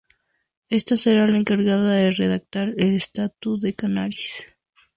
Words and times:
Ésta 0.71 0.97
será 0.97 1.27
la 1.27 1.37
encargada 1.37 1.93
de 1.93 2.09
redactar 2.09 2.69
el 2.69 2.95
estatuto 2.95 3.59
de 3.59 3.75
Canarias. 3.75 4.47